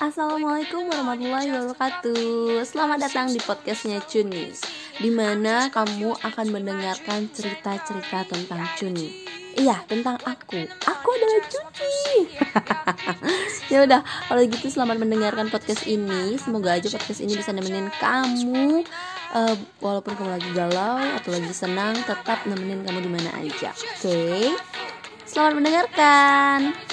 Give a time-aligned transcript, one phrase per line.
[0.00, 2.64] Assalamualaikum warahmatullahi wabarakatuh.
[2.64, 4.48] Selamat datang di podcastnya Cuni
[4.96, 9.28] Di mana kamu akan mendengarkan cerita-cerita tentang Cuni.
[9.60, 10.64] Iya, tentang aku.
[10.88, 12.00] Aku adalah Cuni.
[13.76, 16.40] Ya udah, kalau gitu selamat mendengarkan podcast ini.
[16.40, 18.82] Semoga aja podcast ini bisa nemenin kamu
[19.36, 19.54] uh,
[19.84, 23.76] Walaupun kamu lagi galau atau lagi senang Tetap nemenin kamu di mana aja.
[23.76, 24.00] Oke?
[24.00, 24.42] Okay?
[25.28, 26.88] Selamat mendengarkan.